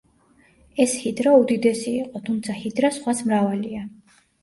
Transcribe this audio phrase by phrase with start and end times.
[0.85, 3.89] ეს ჰიდრა უდიდესი იყო, თუმცა, ჰიდრა სხვაც მრავალია.